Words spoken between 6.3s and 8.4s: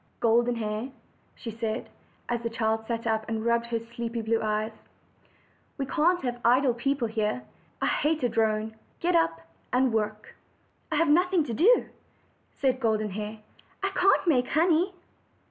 idle people here. I hate a